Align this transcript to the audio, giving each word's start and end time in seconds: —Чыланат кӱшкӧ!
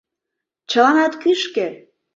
—Чыланат 0.69 1.13
кӱшкӧ! 1.21 1.67